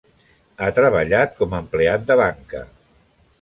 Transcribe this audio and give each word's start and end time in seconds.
Ha 0.61 0.69
treballat 0.77 1.35
com 1.41 1.53
a 1.53 1.59
empleat 1.65 2.09
de 2.13 2.19
banca. 2.23 2.65